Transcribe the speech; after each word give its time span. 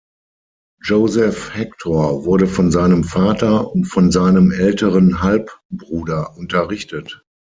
Joseph-Hector 0.83 2.25
wurde 2.25 2.47
von 2.47 2.71
seinem 2.71 3.03
Vater 3.03 3.71
und 3.71 3.83
von 3.85 4.09
seinem 4.11 4.49
älteren 4.51 5.21
Halbbruder 5.21 6.35
unterrichtet. 6.37 7.23